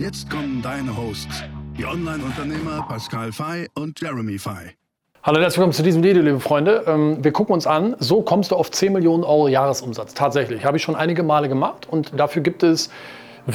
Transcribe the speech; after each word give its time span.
Jetzt 0.00 0.30
kommen 0.30 0.62
deine 0.62 0.96
Hosts, 0.96 1.44
die 1.76 1.84
Online-Unternehmer 1.84 2.86
Pascal 2.88 3.32
Fay 3.32 3.68
und 3.74 4.00
Jeremy 4.00 4.38
Fay. 4.38 4.70
Hallo 5.22 5.38
herzlich 5.40 5.58
willkommen 5.58 5.74
zu 5.74 5.82
diesem 5.82 6.02
Video, 6.02 6.22
liebe 6.22 6.40
Freunde. 6.40 6.84
Ähm, 6.86 7.22
wir 7.22 7.32
gucken 7.32 7.52
uns 7.52 7.66
an, 7.66 7.96
so 7.98 8.22
kommst 8.22 8.50
du 8.50 8.56
auf 8.56 8.70
10 8.70 8.94
Millionen 8.94 9.24
Euro 9.24 9.48
Jahresumsatz. 9.48 10.14
Tatsächlich, 10.14 10.64
habe 10.64 10.78
ich 10.78 10.82
schon 10.82 10.96
einige 10.96 11.22
Male 11.22 11.50
gemacht 11.50 11.86
und 11.86 12.18
dafür 12.18 12.40
gibt 12.40 12.62
es 12.62 12.88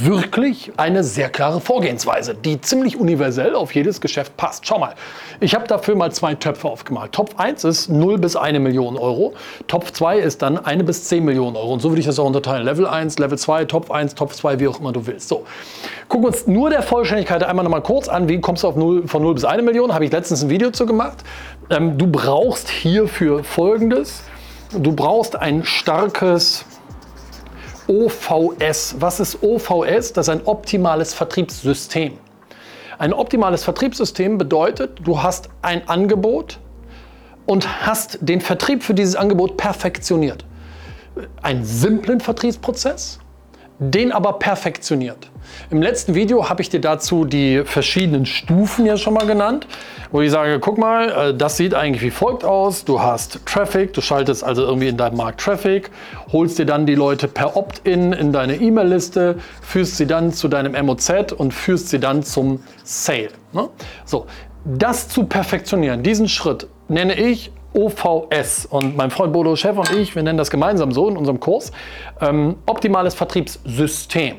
wirklich 0.04 0.72
eine 0.78 1.04
sehr 1.04 1.30
klare 1.30 1.62
Vorgehensweise, 1.62 2.34
die 2.34 2.60
ziemlich 2.60 2.98
universell 2.98 3.56
auf 3.56 3.74
jedes 3.76 4.02
Geschäft 4.02 4.36
passt. 4.36 4.66
Schau 4.66 4.80
mal, 4.80 4.96
ich 5.40 5.56
habe 5.56 5.68
dafür 5.68 5.96
mal 5.96 6.12
zwei 6.12 6.36
Töpfe 6.36 6.68
aufgemalt. 6.68 7.12
Topf 7.12 7.36
1 7.38 7.64
ist 7.64 7.90
0 7.90 8.18
bis 8.18 8.36
1 8.36 8.60
Million 8.60 8.98
Euro. 8.98 9.34
Topf 9.68 9.92
2 9.92 10.20
ist 10.20 10.42
dann 10.42 10.58
1 10.58 10.86
bis 10.86 11.06
10 11.06 11.24
Millionen 11.24 11.56
Euro. 11.56 11.74
Und 11.74 11.82
so 11.82 11.90
würde 11.90 12.00
ich 12.00 12.06
das 12.06 12.20
auch 12.20 12.26
unterteilen. 12.26 12.66
Level 12.66 12.88
1, 12.88 13.20
Level 13.20 13.38
2, 13.38 13.66
Topf 13.66 13.92
1, 13.92 14.16
Topf 14.16 14.36
2, 14.36 14.60
wie 14.60 14.68
auch 14.68 14.80
immer 14.80 14.92
du 14.92 15.06
willst. 15.06 15.30
So, 15.30 15.46
gucken 16.10 16.26
wir 16.26 16.28
uns 16.30 16.48
nur 16.48 16.70
der 16.70 16.82
Vollständigkeit 16.82 17.44
einmal 17.44 17.64
nochmal 17.64 17.84
kurz 17.84 18.08
an. 18.08 18.28
Wie 18.28 18.42
kommst 18.42 18.64
du 18.64 18.68
auf 18.68 18.76
0, 18.76 19.08
von 19.08 19.22
0 19.22 19.36
bis 19.36 19.46
1 19.46 19.64
Million? 19.64 19.94
Habe 19.94 20.06
ich 20.06 20.12
letztens 20.12 20.44
ein 20.44 20.50
Video 20.50 20.72
zu 20.72 20.86
gemacht. 20.86 21.20
Ähm, 21.70 21.98
du 21.98 22.08
brauchst 22.08 22.70
hierfür 22.70 23.44
folgendes. 23.44 24.24
Du 24.72 24.94
brauchst 24.94 25.36
ein 25.36 25.64
starkes 25.64 26.66
OVS. 27.88 28.96
Was 29.00 29.20
ist 29.20 29.44
OVS? 29.44 30.14
Das 30.14 30.28
ist 30.28 30.30
ein 30.30 30.46
optimales 30.46 31.14
Vertriebssystem. 31.14 32.18
Ein 32.98 33.14
optimales 33.14 33.64
Vertriebssystem 33.64 34.38
bedeutet, 34.38 35.00
du 35.04 35.22
hast 35.22 35.50
ein 35.62 35.88
Angebot 35.90 36.60
und 37.46 37.86
hast 37.86 38.20
den 38.22 38.42
Vertrieb 38.42 38.84
für 38.84 38.94
dieses 38.94 39.16
Angebot 39.16 39.58
perfektioniert. 39.58 40.46
Einen 41.42 41.66
simplen 41.66 42.20
Vertriebsprozess, 42.20 43.20
den 43.80 44.12
aber 44.12 44.40
perfektioniert. 44.40 45.30
Im 45.70 45.82
letzten 45.82 46.16
Video 46.16 46.50
habe 46.50 46.62
ich 46.62 46.70
dir 46.70 46.82
dazu 46.82 47.26
die 47.26 47.64
verschiedenen 47.66 48.26
Stufen 48.26 48.86
ja 48.86 48.98
schon 48.98 49.14
mal 49.14 49.26
genannt, 49.26 49.68
wo 50.12 50.22
ich 50.22 50.32
sage, 50.32 50.60
guck 50.60 50.78
mal, 50.78 51.10
äh, 51.10 51.34
das 51.34 51.58
sieht 51.58 51.74
eigentlich 51.74 52.02
wie 52.02 52.12
folgt 52.12 52.44
aus. 52.44 52.86
Du 52.86 53.02
hast 53.02 53.46
Traffic, 53.46 53.94
du 53.94 54.02
schaltest 54.02 54.44
also 54.44 54.64
irgendwie 54.64 54.88
in 54.88 54.98
deinem 54.98 55.18
Markt 55.18 55.42
Traffic, 55.42 55.90
holst 56.32 56.60
dir 56.60 56.66
dann 56.66 56.86
die 56.86 56.96
Leute 56.96 57.28
per 57.28 57.58
Opt-in 57.58 58.14
in 58.14 58.32
deine 58.32 58.56
E-Mail-Liste, 58.56 59.38
führst 59.62 59.98
sie 59.98 60.08
dann 60.08 60.32
zu 60.32 60.48
deinem 60.48 60.74
MOZ 60.86 61.34
und 61.36 61.54
führst 61.54 61.90
sie 61.90 62.00
dann 62.00 62.24
zum 62.24 62.62
Sale. 62.84 63.30
Ne? 63.54 63.70
So, 64.06 64.28
das 64.66 65.10
zu 65.10 65.26
perfektionieren, 65.26 66.04
diesen 66.04 66.28
Schritt 66.28 66.68
nenne 66.88 67.16
ich 67.16 67.52
OVS. 67.76 68.66
Und 68.66 68.96
mein 68.96 69.12
Freund 69.12 69.34
Bodo 69.34 69.56
Chef 69.56 69.78
und 69.78 69.92
ich, 69.92 70.16
wir 70.16 70.24
nennen 70.24 70.38
das 70.38 70.50
gemeinsam 70.50 70.92
so 70.92 71.10
in 71.10 71.18
unserem 71.18 71.40
Kurs, 71.40 71.72
ähm, 72.22 72.56
optimales 72.66 73.14
Vertriebssystem. 73.14 74.38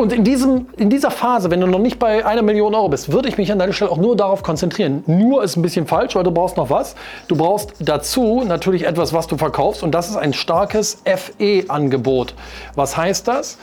Und 0.00 0.14
in, 0.14 0.24
diesem, 0.24 0.66
in 0.78 0.88
dieser 0.88 1.10
Phase, 1.10 1.50
wenn 1.50 1.60
du 1.60 1.66
noch 1.66 1.78
nicht 1.78 1.98
bei 1.98 2.24
einer 2.24 2.40
Million 2.40 2.74
Euro 2.74 2.88
bist, 2.88 3.12
würde 3.12 3.28
ich 3.28 3.36
mich 3.36 3.52
an 3.52 3.58
deiner 3.58 3.74
Stelle 3.74 3.90
auch 3.90 3.98
nur 3.98 4.16
darauf 4.16 4.42
konzentrieren. 4.42 5.04
Nur 5.06 5.44
ist 5.44 5.58
ein 5.58 5.62
bisschen 5.62 5.86
falsch, 5.86 6.14
weil 6.14 6.24
du 6.24 6.30
brauchst 6.30 6.56
noch 6.56 6.70
was. 6.70 6.94
Du 7.28 7.36
brauchst 7.36 7.74
dazu 7.80 8.42
natürlich 8.46 8.86
etwas, 8.86 9.12
was 9.12 9.26
du 9.26 9.36
verkaufst. 9.36 9.82
Und 9.82 9.90
das 9.90 10.08
ist 10.08 10.16
ein 10.16 10.32
starkes 10.32 11.02
FE-Angebot. 11.04 12.32
Was 12.76 12.96
heißt 12.96 13.28
das? 13.28 13.58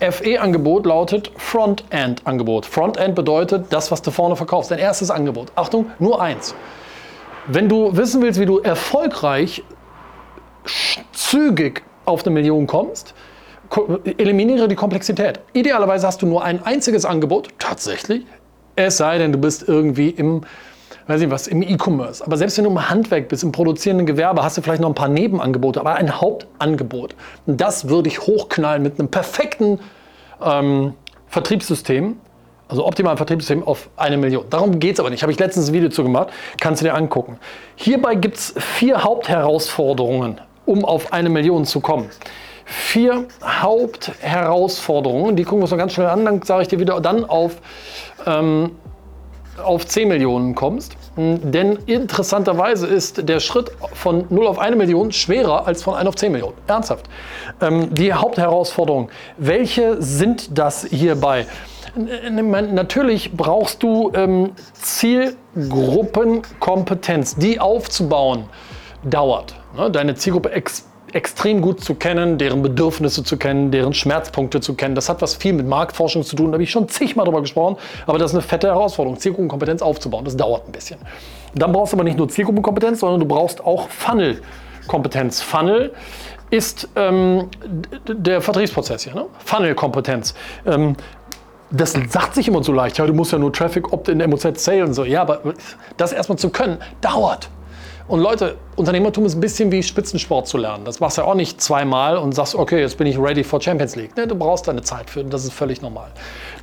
FE-Angebot 0.00 0.86
lautet 0.86 1.30
Frontend-Angebot. 1.36 2.66
Frontend 2.66 3.14
bedeutet 3.14 3.66
das, 3.70 3.92
was 3.92 4.02
du 4.02 4.10
vorne 4.10 4.34
verkaufst. 4.34 4.72
Dein 4.72 4.80
erstes 4.80 5.12
Angebot. 5.12 5.52
Achtung, 5.54 5.92
nur 6.00 6.20
eins. 6.20 6.56
Wenn 7.46 7.68
du 7.68 7.96
wissen 7.96 8.22
willst, 8.22 8.40
wie 8.40 8.46
du 8.46 8.58
erfolgreich 8.58 9.62
zügig 11.12 11.84
auf 12.06 12.26
eine 12.26 12.34
Million 12.34 12.66
kommst, 12.66 13.14
eliminiere 14.18 14.68
die 14.68 14.74
Komplexität. 14.74 15.40
Idealerweise 15.52 16.06
hast 16.06 16.22
du 16.22 16.26
nur 16.26 16.44
ein 16.44 16.64
einziges 16.64 17.04
Angebot, 17.04 17.48
tatsächlich, 17.58 18.24
es 18.76 18.98
sei 18.98 19.18
denn, 19.18 19.32
du 19.32 19.38
bist 19.38 19.66
irgendwie 19.66 20.10
im, 20.10 20.42
weiß 21.06 21.22
ich 21.22 21.30
was, 21.30 21.46
im 21.46 21.62
E-Commerce. 21.62 22.24
Aber 22.24 22.36
selbst 22.36 22.58
wenn 22.58 22.64
du 22.64 22.70
im 22.70 22.90
Handwerk 22.90 23.28
bist, 23.28 23.42
im 23.42 23.52
produzierenden 23.52 24.06
Gewerbe, 24.06 24.42
hast 24.42 24.58
du 24.58 24.62
vielleicht 24.62 24.82
noch 24.82 24.90
ein 24.90 24.94
paar 24.94 25.08
Nebenangebote, 25.08 25.80
aber 25.80 25.94
ein 25.94 26.20
Hauptangebot. 26.20 27.14
Und 27.46 27.60
das 27.60 27.88
würde 27.88 28.08
ich 28.08 28.20
hochknallen 28.20 28.82
mit 28.82 28.98
einem 28.98 29.08
perfekten 29.08 29.80
ähm, 30.44 30.92
Vertriebssystem, 31.28 32.18
also 32.68 32.86
optimalen 32.86 33.16
Vertriebssystem 33.16 33.66
auf 33.66 33.88
eine 33.96 34.18
Million. 34.18 34.44
Darum 34.50 34.78
geht 34.78 34.94
es 34.94 35.00
aber 35.00 35.10
nicht. 35.10 35.22
Habe 35.22 35.32
ich 35.32 35.38
letztens 35.38 35.68
ein 35.68 35.72
Video 35.72 35.88
zu 35.88 36.02
gemacht. 36.02 36.28
Kannst 36.60 36.82
du 36.82 36.84
dir 36.84 36.94
angucken. 36.94 37.38
Hierbei 37.76 38.14
gibt 38.16 38.36
es 38.36 38.54
vier 38.58 39.02
Hauptherausforderungen, 39.02 40.40
um 40.66 40.84
auf 40.84 41.12
eine 41.12 41.30
Million 41.30 41.64
zu 41.64 41.80
kommen 41.80 42.10
vier 42.66 43.24
Hauptherausforderungen. 43.42 45.34
Die 45.36 45.44
gucken 45.44 45.60
wir 45.60 45.62
uns 45.62 45.70
noch 45.70 45.78
ganz 45.78 45.94
schnell 45.94 46.08
an, 46.08 46.24
dann 46.24 46.42
sage 46.42 46.62
ich 46.62 46.68
dir 46.68 46.80
wieder, 46.80 47.00
dann 47.00 47.24
auf, 47.24 47.58
ähm, 48.26 48.72
auf 49.62 49.86
10 49.86 50.08
Millionen 50.08 50.56
kommst. 50.56 50.96
Hm, 51.14 51.52
denn 51.52 51.78
interessanterweise 51.86 52.88
ist 52.88 53.28
der 53.28 53.38
Schritt 53.40 53.70
von 53.94 54.26
0 54.28 54.48
auf 54.48 54.58
1 54.58 54.76
Million 54.76 55.12
schwerer 55.12 55.66
als 55.66 55.84
von 55.84 55.94
1 55.94 56.08
auf 56.08 56.16
10 56.16 56.32
Millionen. 56.32 56.56
Ernsthaft. 56.66 57.06
Ähm, 57.62 57.94
die 57.94 58.12
Hauptherausforderungen, 58.12 59.08
welche 59.38 60.02
sind 60.02 60.58
das 60.58 60.84
hierbei? 60.90 61.46
Natürlich 61.94 63.34
brauchst 63.34 63.82
du 63.82 64.12
ähm, 64.14 64.52
Zielgruppenkompetenz. 64.74 67.36
Die 67.36 67.58
aufzubauen 67.58 68.44
dauert. 69.02 69.54
Ne? 69.74 69.90
Deine 69.90 70.14
Zielgruppe 70.16 70.50
explodiert 70.50 70.95
extrem 71.12 71.60
gut 71.62 71.80
zu 71.80 71.94
kennen, 71.94 72.38
deren 72.38 72.62
Bedürfnisse 72.62 73.22
zu 73.24 73.36
kennen, 73.36 73.70
deren 73.70 73.94
Schmerzpunkte 73.94 74.60
zu 74.60 74.74
kennen. 74.74 74.94
Das 74.94 75.08
hat 75.08 75.22
was 75.22 75.34
viel 75.34 75.52
mit 75.52 75.66
Marktforschung 75.66 76.22
zu 76.22 76.36
tun, 76.36 76.46
da 76.46 76.54
habe 76.54 76.62
ich 76.62 76.70
schon 76.70 76.88
zigmal 76.88 77.24
drüber 77.24 77.40
gesprochen, 77.40 77.76
aber 78.06 78.18
das 78.18 78.32
ist 78.32 78.34
eine 78.34 78.42
fette 78.42 78.68
Herausforderung, 78.68 79.18
Zielgruppenkompetenz 79.18 79.82
aufzubauen. 79.82 80.24
Das 80.24 80.36
dauert 80.36 80.66
ein 80.68 80.72
bisschen. 80.72 80.98
Dann 81.54 81.72
brauchst 81.72 81.92
du 81.92 81.96
aber 81.96 82.04
nicht 82.04 82.18
nur 82.18 82.28
Zielgruppenkompetenz, 82.28 83.00
sondern 83.00 83.20
du 83.20 83.26
brauchst 83.26 83.64
auch 83.64 83.88
Funnel-Kompetenz. 83.88 85.42
Funnel 85.42 85.92
ist 86.50 86.88
ähm, 86.96 87.48
der 88.06 88.40
Vertriebsprozess 88.40 89.04
hier, 89.04 89.14
ne? 89.14 89.26
Funnel-Kompetenz. 89.44 90.34
Ähm, 90.66 90.96
das 91.70 91.94
sagt 92.08 92.34
sich 92.34 92.46
immer 92.48 92.62
so 92.62 92.72
leicht, 92.72 92.98
ja, 92.98 93.06
du 93.06 93.12
musst 93.12 93.32
ja 93.32 93.38
nur 93.38 93.52
Traffic, 93.52 93.92
Opt-in, 93.92 94.18
MOZ, 94.18 94.62
Sale 94.62 94.84
und 94.84 94.94
so. 94.94 95.04
Ja, 95.04 95.22
aber 95.22 95.40
das 95.96 96.12
erstmal 96.12 96.38
zu 96.38 96.50
können, 96.50 96.78
dauert. 97.00 97.48
Und 98.08 98.20
Leute, 98.20 98.56
Unternehmertum 98.76 99.26
ist 99.26 99.34
ein 99.34 99.40
bisschen 99.40 99.72
wie 99.72 99.82
Spitzensport 99.82 100.46
zu 100.46 100.58
lernen. 100.58 100.84
Das 100.84 101.00
machst 101.00 101.18
du 101.18 101.22
ja 101.22 101.28
auch 101.28 101.34
nicht 101.34 101.60
zweimal 101.60 102.18
und 102.18 102.36
sagst, 102.36 102.54
okay, 102.54 102.78
jetzt 102.80 102.96
bin 102.98 103.08
ich 103.08 103.18
ready 103.18 103.42
for 103.42 103.60
Champions 103.60 103.96
League. 103.96 104.16
Ne, 104.16 104.28
du 104.28 104.36
brauchst 104.36 104.68
deine 104.68 104.82
Zeit 104.82 105.10
für, 105.10 105.24
das 105.24 105.44
ist 105.44 105.52
völlig 105.52 105.82
normal. 105.82 106.10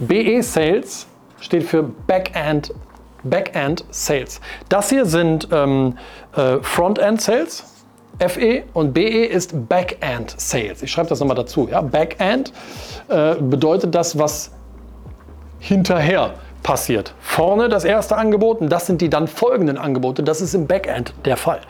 BE 0.00 0.42
Sales 0.42 1.06
steht 1.40 1.62
für 1.62 1.82
Backend, 1.82 2.74
Backend 3.22 3.86
Sales. 3.90 4.42
Das 4.68 4.90
hier 4.90 5.06
sind 5.06 5.48
ähm, 5.50 5.96
äh, 6.36 6.58
Frontend 6.60 7.22
Sales. 7.22 7.71
FE 8.18 8.62
und 8.72 8.92
BE 8.92 9.24
ist 9.24 9.68
Backend 9.68 10.34
Sales. 10.36 10.82
Ich 10.82 10.90
schreibe 10.90 11.08
das 11.08 11.20
nochmal 11.20 11.36
dazu. 11.36 11.68
Ja? 11.70 11.80
Backend 11.80 12.52
äh, 13.08 13.34
bedeutet 13.36 13.94
das, 13.94 14.18
was 14.18 14.52
hinterher 15.58 16.34
passiert. 16.62 17.14
Vorne 17.20 17.68
das 17.68 17.84
erste 17.84 18.16
Angebot 18.16 18.60
und 18.60 18.68
das 18.68 18.86
sind 18.86 19.00
die 19.00 19.10
dann 19.10 19.26
folgenden 19.28 19.78
Angebote. 19.78 20.22
Das 20.22 20.40
ist 20.40 20.54
im 20.54 20.66
Backend 20.66 21.14
der 21.24 21.36
Fall. 21.36 21.60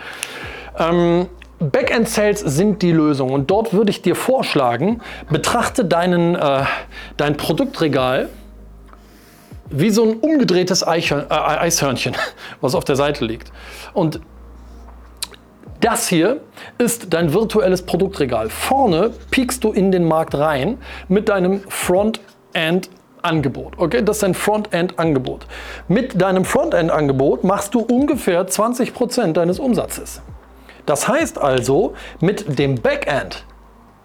Ähm, 0.78 1.26
Backend 1.58 2.08
Sales 2.08 2.40
sind 2.40 2.82
die 2.82 2.92
Lösung 2.92 3.30
und 3.30 3.50
dort 3.50 3.72
würde 3.72 3.90
ich 3.90 4.02
dir 4.02 4.16
vorschlagen, 4.16 5.00
betrachte 5.30 5.84
deinen, 5.84 6.34
äh, 6.34 6.64
dein 7.16 7.36
Produktregal 7.36 8.28
wie 9.70 9.90
so 9.90 10.04
ein 10.04 10.14
umgedrehtes 10.16 10.86
Eichhörn, 10.86 11.26
äh, 11.30 11.34
Eishörnchen, 11.34 12.14
was 12.60 12.74
auf 12.74 12.84
der 12.84 12.96
Seite 12.96 13.24
liegt. 13.24 13.52
Und 13.94 14.20
das 15.82 16.08
hier 16.08 16.40
ist 16.78 17.12
dein 17.12 17.34
virtuelles 17.34 17.82
Produktregal. 17.82 18.48
Vorne 18.48 19.10
piekst 19.30 19.62
du 19.64 19.72
in 19.72 19.92
den 19.92 20.04
Markt 20.04 20.34
rein 20.34 20.78
mit 21.08 21.28
deinem 21.28 21.60
Frontend 21.68 22.88
Angebot. 23.22 23.74
Okay, 23.76 24.02
das 24.02 24.18
ist 24.18 24.24
ein 24.24 24.34
Frontend-Angebot. 24.34 25.46
Mit 25.88 26.20
deinem 26.20 26.44
Frontend-Angebot 26.44 27.44
machst 27.44 27.74
du 27.74 27.80
ungefähr 27.80 28.46
20% 28.46 29.32
deines 29.32 29.58
Umsatzes. 29.58 30.22
Das 30.86 31.06
heißt 31.06 31.38
also, 31.38 31.94
mit 32.20 32.58
dem 32.58 32.76
Backend, 32.76 33.44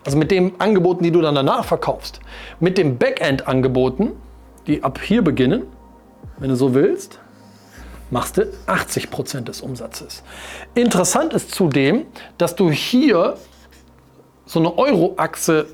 also 0.06 0.18
mit 0.18 0.30
den 0.30 0.60
Angeboten, 0.60 1.04
die 1.04 1.12
du 1.12 1.22
dann 1.22 1.36
danach 1.36 1.66
verkaufst, 1.66 2.20
mit 2.60 2.78
den 2.78 2.98
Backend-Angeboten, 2.98 4.12
die 4.68 4.84
ab 4.84 5.00
hier 5.02 5.24
beginnen, 5.24 5.64
wenn 6.38 6.50
du 6.50 6.56
so 6.56 6.76
willst, 6.76 7.20
machst 8.10 8.38
du 8.38 8.44
80% 8.68 9.42
des 9.42 9.62
Umsatzes. 9.62 10.24
Interessant 10.76 11.34
ist 11.34 11.54
zudem, 11.54 12.06
dass 12.38 12.56
du 12.56 12.72
hier 12.72 13.38
so 14.46 14.60
eine 14.60 14.78
Euro-Achse 14.78 15.68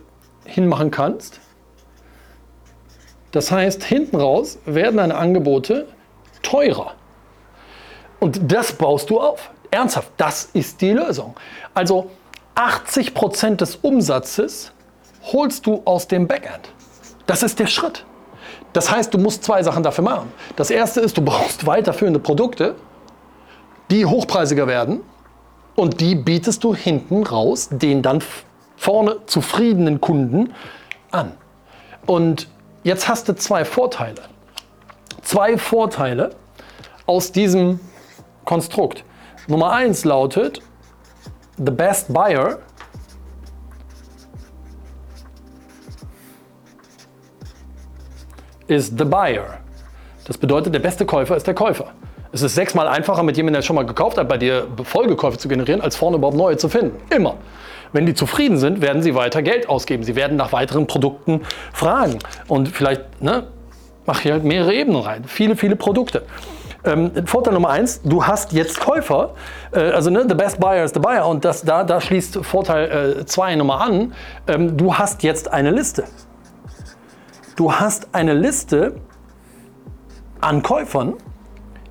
hinmachen 0.45 0.91
kannst 0.91 1.39
das 3.33 3.51
heißt, 3.51 3.83
hinten 3.83 4.15
raus 4.17 4.59
werden 4.65 4.97
deine 4.97 5.15
Angebote 5.15 5.87
teurer. 6.43 6.93
Und 8.19 8.51
das 8.51 8.73
baust 8.73 9.09
du 9.09 9.19
auf. 9.19 9.49
Ernsthaft, 9.71 10.11
das 10.17 10.45
ist 10.53 10.79
die 10.81 10.91
Lösung. 10.91 11.35
Also 11.73 12.11
80 12.53 13.15
Prozent 13.15 13.61
des 13.61 13.75
Umsatzes 13.77 14.71
holst 15.23 15.65
du 15.65 15.81
aus 15.83 16.07
dem 16.07 16.27
Backend. 16.27 16.69
Das 17.25 17.41
ist 17.41 17.57
der 17.57 17.65
Schritt. 17.65 18.05
Das 18.73 18.91
heißt, 18.91 19.13
du 19.13 19.17
musst 19.17 19.43
zwei 19.43 19.63
Sachen 19.63 19.83
dafür 19.83 20.03
machen. 20.03 20.31
Das 20.55 20.69
erste 20.69 21.01
ist, 21.01 21.17
du 21.17 21.21
brauchst 21.21 21.65
weiterführende 21.65 22.19
Produkte, 22.19 22.75
die 23.91 24.05
hochpreisiger 24.05 24.67
werden 24.67 25.01
und 25.75 25.99
die 26.01 26.15
bietest 26.15 26.63
du 26.63 26.75
hinten 26.75 27.23
raus 27.23 27.69
den 27.71 28.01
dann 28.01 28.23
vorne 28.75 29.17
zufriedenen 29.25 30.01
Kunden 30.01 30.53
an. 31.11 31.33
Und 32.05 32.47
Jetzt 32.83 33.07
hast 33.07 33.29
du 33.29 33.33
zwei 33.33 33.63
Vorteile. 33.63 34.21
Zwei 35.21 35.57
Vorteile 35.57 36.35
aus 37.05 37.31
diesem 37.31 37.79
Konstrukt. 38.43 39.05
Nummer 39.47 39.71
eins 39.71 40.03
lautet, 40.03 40.61
the 41.57 41.71
best 41.71 42.13
buyer 42.13 42.59
is 48.67 48.87
the 48.97 49.05
buyer. 49.05 49.59
Das 50.25 50.37
bedeutet, 50.37 50.73
der 50.73 50.79
beste 50.79 51.05
Käufer 51.05 51.35
ist 51.35 51.47
der 51.47 51.53
Käufer. 51.53 51.87
Es 52.31 52.41
ist 52.41 52.55
sechsmal 52.55 52.87
einfacher, 52.87 53.21
mit 53.23 53.37
jemandem, 53.37 53.59
der 53.59 53.61
schon 53.61 53.75
mal 53.75 53.85
gekauft 53.85 54.17
hat, 54.17 54.27
bei 54.27 54.37
dir 54.37 54.67
Folgekäufe 54.83 55.37
zu 55.37 55.47
generieren, 55.47 55.81
als 55.81 55.95
vorne 55.95 56.17
überhaupt 56.17 56.37
neue 56.37 56.57
zu 56.57 56.67
finden. 56.67 56.97
Immer. 57.15 57.35
Wenn 57.91 58.07
die 58.07 58.15
zufrieden 58.15 58.57
sind, 58.57 58.81
werden 58.81 59.03
sie 59.03 59.13
weiter 59.13 59.43
Geld 59.43 59.69
ausgeben. 59.69 60.03
Sie 60.03 60.15
werden 60.15 60.35
nach 60.35 60.51
weiteren 60.51 60.87
Produkten 60.87 61.41
fragen. 61.73 62.17
Und 62.47 62.69
vielleicht, 62.69 63.21
ne, 63.21 63.43
mach 64.07 64.21
hier 64.21 64.33
halt 64.33 64.43
mehrere 64.43 64.73
Ebenen 64.73 65.01
rein. 65.01 65.25
Viele, 65.25 65.55
viele 65.55 65.75
Produkte. 65.75 66.23
Ähm, 66.85 67.11
Vorteil 67.25 67.53
Nummer 67.53 67.69
eins, 67.69 68.01
du 68.01 68.25
hast 68.25 68.51
jetzt 68.51 68.79
Käufer, 68.79 69.35
äh, 69.71 69.79
also 69.79 70.09
ne, 70.09 70.25
the 70.27 70.35
best 70.35 70.59
buyer 70.59 70.83
is 70.83 70.91
the 70.93 70.99
buyer 70.99 71.25
und 71.25 71.45
das, 71.45 71.61
da, 71.61 71.83
da 71.83 72.01
schließt 72.01 72.39
Vorteil 72.43 73.25
2 73.25 73.53
äh, 73.53 73.55
Nummer 73.55 73.79
an. 73.79 74.13
Ähm, 74.47 74.75
du 74.75 74.93
hast 74.93 75.23
jetzt 75.23 75.53
eine 75.53 75.71
Liste. 75.71 76.03
Du 77.55 77.71
hast 77.71 78.07
eine 78.13 78.33
Liste 78.33 78.95
an 80.41 80.63
Käufern, 80.63 81.13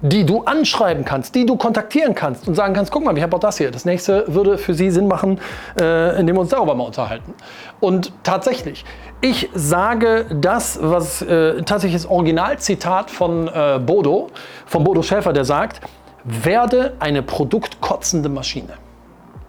die 0.00 0.26
du 0.26 0.43
anschreiben 0.43 1.05
kannst, 1.05 1.37
die 1.37 1.47
du 1.47 1.56
kontaktieren 1.56 2.17
kannst 2.17 2.49
und 2.49 2.56
sagen 2.56 2.75
kannst, 2.75 2.91
guck 2.91 3.05
mal, 3.05 3.17
ich 3.17 3.23
habe 3.23 3.37
auch 3.37 3.41
das 3.41 3.59
hier. 3.59 3.70
Das 3.70 3.85
nächste 3.85 4.25
würde 4.26 4.59
für 4.59 4.75
Sie 4.75 4.91
Sinn 4.91 5.06
machen, 5.06 5.38
äh, 5.81 6.19
indem 6.19 6.37
wir 6.37 6.41
uns 6.41 6.50
darüber 6.50 6.75
mal 6.75 6.85
unterhalten. 6.85 7.32
Und 7.79 8.12
tatsächlich, 8.25 8.85
ich 9.20 9.49
sage 9.55 10.26
das, 10.35 10.81
was 10.82 11.23
äh, 11.23 11.62
tatsächlich 11.62 12.03
das 12.03 12.11
Originalzitat 12.11 13.12
von 13.12 13.47
äh, 13.47 13.79
Bodo, 13.79 14.31
von 14.67 14.82
Bodo 14.82 15.03
Schäfer, 15.03 15.32
der 15.32 15.44
sagt, 15.44 15.81
werde 16.25 16.94
eine 16.99 17.23
produktkotzende 17.23 18.29
Maschine. 18.29 18.73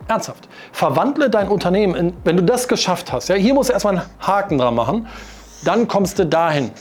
Ernsthaft. 0.08 0.48
Verwandle 0.72 1.32
dein 1.32 1.48
Unternehmen, 1.48 1.96
in, 1.96 2.14
wenn 2.24 2.38
du 2.38 2.44
das 2.44 2.68
geschafft 2.68 3.12
hast. 3.12 3.30
Ja, 3.30 3.36
hier 3.36 3.56
musst 3.56 3.70
du 3.70 3.74
erstmal 3.74 3.98
einen 3.98 4.06
Haken 4.20 4.60
dran 4.60 4.76
machen, 4.76 5.08
dann 5.66 5.88
kommst 5.88 6.20
du 6.20 6.26
dahin. 6.26 6.72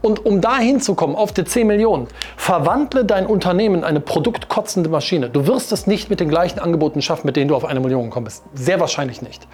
Und 0.00 0.24
um 0.24 0.40
dahin 0.40 0.80
zu 0.80 0.94
kommen, 0.94 1.16
auf 1.16 1.32
die 1.32 1.44
10 1.44 1.66
Millionen, 1.66 2.06
verwandle 2.36 3.04
dein 3.04 3.26
Unternehmen 3.26 3.76
in 3.76 3.84
eine 3.84 4.00
produktkotzende 4.00 4.88
Maschine. 4.88 5.28
Du 5.28 5.46
wirst 5.46 5.72
es 5.72 5.86
nicht 5.86 6.08
mit 6.08 6.20
den 6.20 6.28
gleichen 6.28 6.60
Angeboten 6.60 7.02
schaffen, 7.02 7.26
mit 7.26 7.36
denen 7.36 7.48
du 7.48 7.56
auf 7.56 7.64
eine 7.64 7.80
Million 7.80 8.10
kommst. 8.10 8.44
Sehr 8.54 8.78
wahrscheinlich 8.78 9.22
nicht. 9.22 9.48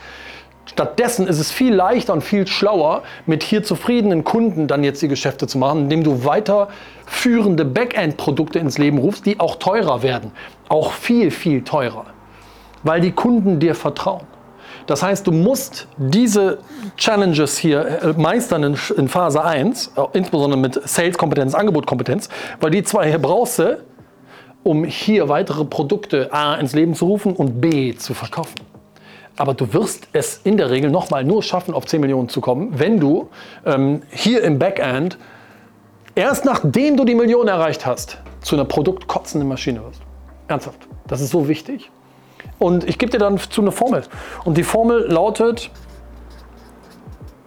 Stattdessen 0.67 1.27
ist 1.27 1.39
es 1.39 1.51
viel 1.51 1.75
leichter 1.75 2.13
und 2.13 2.23
viel 2.23 2.47
schlauer, 2.47 3.03
mit 3.27 3.43
hier 3.43 3.63
zufriedenen 3.63 4.25
Kunden 4.25 4.67
dann 4.67 4.83
jetzt 4.83 5.01
die 5.03 5.09
Geschäfte 5.09 5.47
zu 5.47 5.59
machen, 5.59 5.83
indem 5.83 6.05
du 6.05 6.25
weiterführende 6.25 7.65
Backend-Produkte 7.65 8.59
ins 8.59 8.77
Leben 8.77 8.99
rufst, 8.99 9.25
die 9.27 9.41
auch 9.41 9.57
teurer 9.57 10.03
werden. 10.03 10.33
Auch 10.69 10.93
viel, 10.93 11.31
viel 11.31 11.63
teurer. 11.65 12.07
Weil 12.83 13.01
die 13.01 13.13
Kunden 13.13 13.61
dir 13.61 13.75
vertrauen. 13.75 14.27
Das 14.87 15.03
heißt, 15.03 15.27
du 15.27 15.33
musst 15.33 15.89
diese 15.97 16.59
Challenges 16.97 17.57
hier 17.57 18.03
äh, 18.03 18.13
meistern 18.21 18.63
in, 18.97 19.09
Phase 19.09 19.43
1, 19.43 19.93
äh, 19.97 20.03
insbesondere 20.13 20.61
mit 20.61 20.81
Sales-Kompetenz, 20.87 21.55
Angebot-Kompetenz, 21.55 22.29
weil 22.61 22.71
die 22.71 22.83
zwei 22.83 23.09
hier 23.09 23.19
brauchst 23.19 23.59
du, 23.61 23.79
um 24.63 24.85
hier 24.85 25.29
weitere 25.29 25.65
Produkte 25.65 26.33
A 26.33 26.55
ins 26.57 26.75
Leben 26.75 26.95
zu 26.95 27.07
rufen 27.07 27.35
und 27.35 27.61
B 27.61 27.95
zu 27.95 28.15
verkaufen. 28.15 28.55
Aber 29.37 29.55
du 29.55 29.73
wirst 29.73 30.09
es 30.13 30.41
in 30.45 30.57
der 30.57 30.71
Regel 30.71 30.91
nochmal 30.91 31.25
nur 31.25 31.43
schaffen, 31.43 31.75
auf 31.75 31.87
10 31.87 32.01
Millionen 32.01 32.29
zu 32.29 32.41
kommen, 32.41 32.79
wenn 32.79 33.01
du 33.01 33.29
ähm, 33.65 34.03
hier 34.11 34.43
im 34.43 34.59
Backend 34.59 35.19
erst 36.15 36.45
nachdem 36.45 36.97
du 36.97 37.05
die 37.05 37.15
Million 37.15 37.49
erreicht 37.49 37.85
hast, 37.85 38.19
zu 38.43 38.55
einer 38.55 38.65
produktkotzenden 38.65 39.49
Maschine 39.49 39.83
wirst. 39.83 40.03
Ernsthaft. 40.47 40.87
Das 41.07 41.21
ist 41.21 41.31
so 41.31 41.49
wichtig. 41.49 41.91
Und 42.59 42.85
ich 42.89 42.99
gebe 42.99 43.11
dir 43.11 43.19
dann 43.19 43.39
zu 43.39 43.61
eine 43.61 43.73
Formel. 43.73 44.03
Und 44.45 44.57
die 44.57 44.63
Formel 44.63 45.07
lautet, 45.11 45.71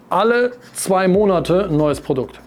alle 0.09 0.53
zwei 0.73 1.07
Monate 1.07 1.65
ein 1.69 1.77
neues 1.77 2.01
Produkt. 2.01 2.39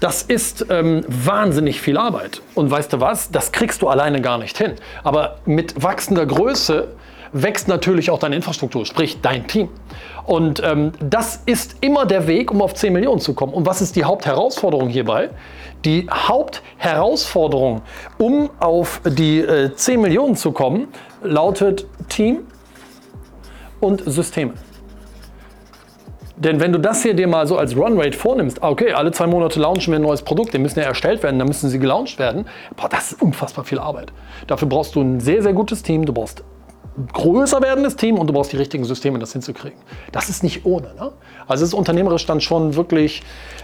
Das 0.00 0.22
ist 0.22 0.66
ähm, 0.70 1.04
wahnsinnig 1.08 1.80
viel 1.80 1.98
Arbeit. 1.98 2.40
Und 2.54 2.70
weißt 2.70 2.92
du 2.92 3.00
was? 3.00 3.30
Das 3.30 3.50
kriegst 3.50 3.82
du 3.82 3.88
alleine 3.88 4.20
gar 4.20 4.38
nicht 4.38 4.56
hin. 4.56 4.74
Aber 5.02 5.38
mit 5.44 5.82
wachsender 5.82 6.24
Größe 6.24 6.88
wächst 7.32 7.68
natürlich 7.68 8.10
auch 8.10 8.18
deine 8.18 8.36
Infrastruktur, 8.36 8.86
sprich 8.86 9.20
dein 9.20 9.46
Team. 9.46 9.68
Und 10.24 10.62
ähm, 10.62 10.92
das 11.00 11.42
ist 11.46 11.76
immer 11.80 12.06
der 12.06 12.26
Weg, 12.26 12.50
um 12.50 12.60
auf 12.60 12.74
10 12.74 12.92
Millionen 12.92 13.20
zu 13.20 13.34
kommen. 13.34 13.52
Und 13.52 13.66
was 13.66 13.80
ist 13.80 13.96
die 13.96 14.04
Hauptherausforderung 14.04 14.88
hierbei? 14.88 15.30
Die 15.84 16.06
Hauptherausforderung, 16.10 17.82
um 18.18 18.50
auf 18.60 19.00
die 19.04 19.40
äh, 19.40 19.74
10 19.74 20.00
Millionen 20.00 20.36
zu 20.36 20.52
kommen, 20.52 20.88
lautet 21.22 21.86
Team 22.08 22.40
und 23.80 24.02
Systeme. 24.06 24.54
Denn 26.38 26.60
wenn 26.60 26.72
du 26.72 26.78
das 26.78 27.02
hier 27.02 27.14
dir 27.14 27.26
mal 27.26 27.48
so 27.48 27.58
als 27.58 27.76
Runrate 27.76 28.16
vornimmst, 28.16 28.62
ah, 28.62 28.70
okay, 28.70 28.92
alle 28.92 29.10
zwei 29.10 29.26
Monate 29.26 29.58
launchen 29.58 29.92
wir 29.92 29.98
ein 29.98 30.02
neues 30.02 30.22
Produkt, 30.22 30.54
die 30.54 30.58
müssen 30.58 30.78
ja 30.78 30.84
erstellt 30.84 31.24
werden, 31.24 31.38
dann 31.38 31.48
müssen 31.48 31.68
sie 31.68 31.80
gelauncht 31.80 32.20
werden, 32.20 32.46
boah, 32.76 32.88
das 32.88 33.12
ist 33.12 33.22
unfassbar 33.22 33.64
viel 33.64 33.80
Arbeit. 33.80 34.12
Dafür 34.46 34.68
brauchst 34.68 34.94
du 34.94 35.00
ein 35.00 35.18
sehr, 35.18 35.42
sehr 35.42 35.52
gutes 35.52 35.82
Team, 35.82 36.06
du 36.06 36.12
brauchst 36.12 36.44
größer 37.12 37.62
werdendes 37.62 37.96
Team 37.96 38.18
und 38.18 38.26
du 38.26 38.32
brauchst 38.32 38.52
die 38.52 38.56
richtigen 38.56 38.84
Systeme, 38.84 39.18
das 39.18 39.32
hinzukriegen. 39.32 39.78
Das 40.12 40.28
ist 40.28 40.42
nicht 40.42 40.64
ohne. 40.64 40.94
Ne? 40.94 41.12
Also 41.46 41.64
es 41.64 41.70
ist 41.70 41.74
unternehmerisch 41.74 42.26
dann 42.26 42.40
schon 42.40 42.76
wirklich 42.76 43.22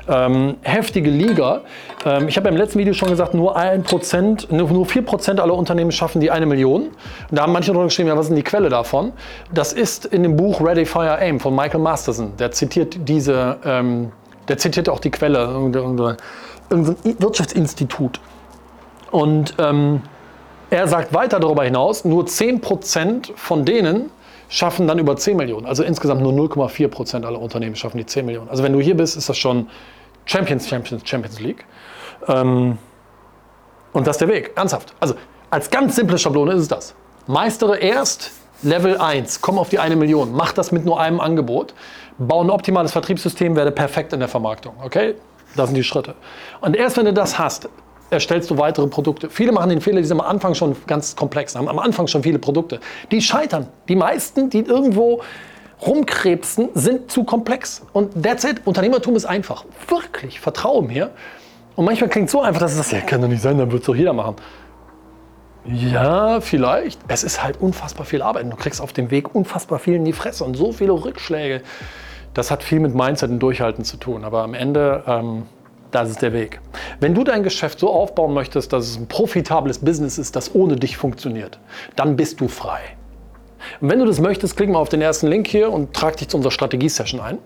ähm, 0.09 0.57
heftige 0.63 1.11
Liga. 1.11 1.63
Ähm, 2.05 2.29
ich 2.29 2.37
habe 2.37 2.49
im 2.49 2.57
letzten 2.57 2.79
Video 2.79 2.95
schon 2.95 3.11
gesagt, 3.11 3.35
nur 3.35 3.57
ein 3.57 3.83
Prozent, 3.83 4.51
nur 4.51 4.87
vier 4.87 5.03
Prozent 5.03 5.41
aller 5.41 5.55
Unternehmen 5.55 5.93
schaffen 5.93 6.21
die 6.21 6.31
eine 6.31 6.47
Million. 6.47 6.89
Da 7.31 7.43
haben 7.43 7.53
manche 7.53 7.73
drunter 7.73 7.87
geschrieben, 7.87 8.09
ja, 8.09 8.17
was 8.17 8.29
ist 8.29 8.37
die 8.37 8.43
Quelle 8.43 8.69
davon? 8.69 9.13
Das 9.53 9.73
ist 9.73 10.07
in 10.07 10.23
dem 10.23 10.37
Buch 10.37 10.61
Ready, 10.61 10.85
Fire, 10.85 11.19
Aim 11.19 11.41
von 11.41 11.55
Michael 11.55 11.81
Masterson. 11.81 12.37
Der 12.39 12.53
zitiert 12.53 12.97
diese, 13.09 13.59
ähm, 13.65 14.13
der 14.49 14.59
zitiert 14.59 14.89
auch 14.89 15.01
die 15.01 15.11
Quelle, 15.11 15.39
irgendein 15.39 16.17
Wirtschaftsinstitut. 16.71 18.21
Und 19.11 19.55
ähm, 19.59 20.03
er 20.71 20.89
sagt 20.89 21.15
weiter 21.15 21.41
darüber 21.41 21.65
hinaus, 21.65 22.05
nur 22.05 22.25
10% 22.25 23.31
von 23.37 23.65
denen 23.65 24.11
schaffen 24.49 24.87
dann 24.87 24.99
über 24.99 25.17
10 25.17 25.37
Millionen. 25.37 25.67
Also 25.67 25.83
insgesamt 25.83 26.21
nur 26.23 26.33
0,4% 26.33 27.25
aller 27.25 27.41
Unternehmen 27.41 27.77
schaffen 27.77 27.99
die 27.99 28.07
10 28.07 28.27
Millionen. 28.27 28.49
Also 28.49 28.63
wenn 28.63 28.73
du 28.73 28.81
hier 28.81 28.97
bist, 28.97 29.17
ist 29.17 29.29
das 29.29 29.37
schon 29.37 29.69
Champions, 30.27 30.69
Champions, 30.69 31.03
Champions 31.09 31.41
League. 31.41 31.65
Ähm, 32.29 32.79
und 33.93 34.07
das 34.07 34.17
ist 34.17 34.21
der 34.21 34.29
Weg, 34.29 34.53
ernsthaft. 34.57 34.95
Also 35.01 35.15
als 35.51 35.71
ganz 35.71 35.97
simple 35.97 36.19
Schablone 36.19 36.53
ist 36.53 36.63
es 36.63 36.69
das. 36.69 36.95
Meistere 37.27 37.79
erst 37.79 38.33
Level 38.63 38.99
1, 38.99 39.41
komm 39.41 39.59
auf 39.59 39.69
die 39.69 39.79
eine 39.79 39.97
Million, 39.97 40.33
mach 40.33 40.53
das 40.53 40.73
mit 40.73 40.85
nur 40.85 41.01
einem 41.01 41.21
Angebot, 41.21 41.75
bau 42.19 42.43
ein 42.43 42.51
optimales 42.51 42.93
Vertriebssystem, 42.93 43.57
werde 43.57 43.71
perfekt 43.71 44.13
in 44.13 44.21
der 44.21 44.29
Vermarktung. 44.29 44.75
Okay? 44.83 45.15
Das 45.57 45.67
sind 45.69 45.77
die 45.77 45.85
Schritte. 45.85 46.15
Und 46.61 46.75
erst 46.75 46.97
wenn 46.97 47.05
du 47.05 47.13
das 47.13 47.39
hast, 47.39 47.69
erstellst 48.15 48.51
du 48.51 48.59
weitere 48.59 48.87
Produkte. 48.87 49.31
Viele 49.31 49.53
machen 49.53 49.71
den 49.71 49.81
Fehler, 49.81 50.01
die 50.01 50.07
sind 50.07 50.21
am 50.21 50.27
Anfang 50.27 50.55
schon 50.55 50.75
ganz 50.87 51.15
komplex, 51.15 51.55
haben 51.55 51.69
am 51.69 51.79
Anfang 51.79 52.07
schon 52.07 52.23
viele 52.23 52.39
Produkte. 52.39 52.81
Die 53.11 53.21
scheitern. 53.21 53.69
Die 53.89 53.97
meisten, 53.97 54.51
die 54.51 54.61
irgendwo 54.61 55.21
rumkrebsen, 55.87 56.71
sind 56.75 57.11
zu 57.11 57.25
komplex. 57.25 57.83
Und 57.93 58.23
that's 58.23 58.45
it. 58.45 58.63
Unternehmertum 58.65 59.17
ist 59.17 59.27
einfach. 59.27 59.65
Wirklich. 59.89 60.41
Vertraue 60.41 60.83
mir. 60.83 61.11
Und 61.77 61.85
manchmal 61.85 62.09
klingt 62.09 62.27
es 62.27 62.33
so 62.33 62.41
einfach, 62.41 62.61
dass 62.61 62.73
es 62.73 62.79
das 62.79 62.91
ja, 62.93 63.01
kann 63.01 63.21
doch 63.21 63.29
nicht 63.29 63.43
sein, 63.43 63.59
dann 63.59 63.71
wird 63.71 63.83
es 63.83 63.87
doch 63.87 63.97
jeder 63.97 64.13
machen. 64.13 64.37
Ja, 65.67 66.41
vielleicht. 66.41 67.01
Es 67.09 67.25
ist 67.25 67.43
halt 67.43 67.61
unfassbar 67.61 68.05
viel 68.05 68.23
Arbeit. 68.23 68.51
Du 68.51 68.57
kriegst 68.57 68.81
auf 68.81 68.93
dem 68.93 69.11
Weg 69.11 69.35
unfassbar 69.35 69.79
viel 69.79 69.95
in 69.95 70.05
die 70.05 70.13
Fresse 70.13 70.45
und 70.45 70.57
so 70.57 70.73
viele 70.73 70.93
Rückschläge. 70.93 71.63
Das 72.35 72.51
hat 72.51 72.63
viel 72.63 72.81
mit 72.81 72.95
Mindset 72.95 73.31
und 73.31 73.39
Durchhalten 73.39 73.85
zu 73.85 73.97
tun. 73.97 74.25
Aber 74.25 74.43
am 74.43 74.55
Ende 74.55 75.03
ähm, 75.07 75.45
das 75.95 76.11
ist 76.11 76.23
der 76.23 76.33
Weg. 76.33 76.61
Wenn 77.01 77.15
du 77.15 77.23
dein 77.23 77.43
Geschäft 77.43 77.79
so 77.79 77.91
aufbauen 77.91 78.35
möchtest, 78.35 78.73
dass 78.73 78.89
es 78.89 78.97
ein 78.97 79.07
profitables 79.07 79.79
Business 79.79 80.19
ist, 80.19 80.35
das 80.35 80.55
ohne 80.55 80.77
dich 80.77 80.97
funktioniert, 80.97 81.59
dann 81.97 82.17
bist 82.17 82.41
du 82.41 82.49
frei. 82.49 82.81
Und 83.81 83.91
wenn 83.91 84.01
du 84.01 84.05
das 84.05 84.21
möchtest, 84.21 84.57
klick 84.57 84.69
mal 84.69 84.81
auf 84.81 84.89
den 84.89 85.01
ersten 85.01 85.29
Link 85.29 85.47
hier 85.47 85.73
und 85.73 85.95
trag 85.95 86.17
dich 86.17 86.29
zu 86.29 86.37
unserer 86.37 86.51
Strategie-Session 86.51 87.21
ein. 87.21 87.39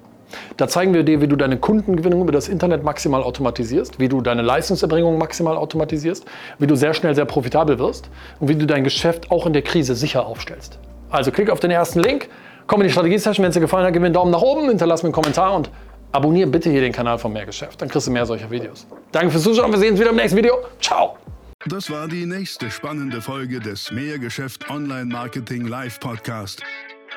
Da 0.57 0.69
zeigen 0.69 0.93
wir 0.93 1.05
dir, 1.05 1.21
wie 1.21 1.29
du 1.29 1.37
deine 1.37 1.59
Kundengewinnung 1.59 2.23
über 2.23 2.33
das 2.33 2.49
Internet 2.49 2.85
maximal 2.85 3.23
automatisierst, 3.23 3.99
wie 3.99 4.09
du 4.09 4.21
deine 4.21 4.43
Leistungserbringung 4.43 5.17
maximal 5.17 5.57
automatisierst, 5.57 6.25
wie 6.59 6.67
du 6.67 6.75
sehr 6.75 6.93
schnell 6.93 7.15
sehr 7.15 7.25
profitabel 7.25 7.79
wirst 7.79 8.11
und 8.41 8.49
wie 8.49 8.55
du 8.55 8.67
dein 8.67 8.85
Geschäft 8.85 9.31
auch 9.31 9.47
in 9.47 9.53
der 9.53 9.63
Krise 9.63 9.95
sicher 9.95 10.27
aufstellst. 10.27 10.79
Also 11.11 11.31
klick 11.31 11.51
auf 11.51 11.61
den 11.61 11.71
ersten 11.71 12.01
Link, 12.01 12.29
komm 12.67 12.81
in 12.83 12.89
die 12.89 12.93
Strategie-Session. 12.93 13.43
Wenn 13.43 13.51
es 13.51 13.55
dir 13.55 13.61
gefallen 13.61 13.87
hat, 13.87 13.93
gib 13.93 14.03
mir 14.03 14.07
einen 14.07 14.15
Daumen 14.15 14.31
nach 14.31 14.43
oben, 14.43 14.69
hinterlass 14.69 15.03
mir 15.03 15.09
einen 15.09 15.15
Kommentar 15.15 15.55
und 15.55 15.71
Abonniere 16.13 16.49
bitte 16.49 16.71
hier 16.71 16.81
den 16.81 16.93
Kanal 16.93 17.19
von 17.19 17.33
Mehrgeschäft, 17.33 17.81
dann 17.81 17.89
kriegst 17.89 18.07
du 18.07 18.11
mehr 18.11 18.25
solcher 18.25 18.51
Videos. 18.51 18.87
Danke 19.13 19.31
fürs 19.31 19.43
Zuschauen, 19.43 19.71
wir 19.71 19.79
sehen 19.79 19.93
uns 19.93 20.01
wieder 20.01 20.11
im 20.11 20.17
nächsten 20.17 20.39
Video. 20.39 20.55
Ciao! 20.81 21.19
Das 21.67 21.91
war 21.91 22.09
die 22.09 22.25
nächste 22.25 22.71
spannende 22.71 23.21
Folge 23.21 23.61
des 23.61 23.91
Mehrgeschäft 23.91 24.71
Online 24.71 25.05
Marketing 25.05 25.67
Live 25.67 26.01
Podcast. 26.01 26.63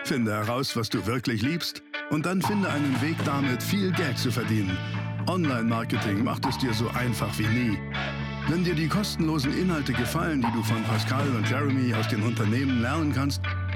Finde 0.04 0.34
heraus, 0.34 0.76
was 0.76 0.90
du 0.90 1.06
wirklich 1.06 1.42
liebst 1.42 1.84
und 2.10 2.26
dann 2.26 2.42
finde 2.42 2.70
einen 2.70 3.00
Weg 3.02 3.16
damit, 3.24 3.62
viel 3.62 3.92
Geld 3.92 4.18
zu 4.18 4.32
verdienen. 4.32 4.78
Online-Marketing 5.28 6.24
macht 6.24 6.46
es 6.48 6.58
dir 6.58 6.74
so 6.74 6.90
einfach 6.90 7.30
wie 7.38 7.48
nie. 7.48 7.78
Wenn 8.50 8.64
dir 8.64 8.74
die 8.74 8.88
kostenlosen 8.88 9.56
Inhalte 9.58 9.94
gefallen, 9.94 10.42
die 10.42 10.52
du 10.52 10.64
von 10.64 10.84
Pascal 10.84 11.30
und 11.30 11.48
Jeremy 11.50 11.94
aus 11.94 12.08
den 12.08 12.24
Unternehmen 12.24 12.82
lernen 12.82 13.14
kannst, 13.14 13.42